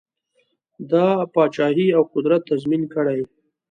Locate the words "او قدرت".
1.97-2.41